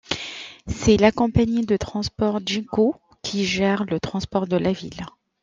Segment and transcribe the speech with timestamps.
[0.65, 5.05] C'est la compagnie de transport Ginko qui gère le transport de la ville.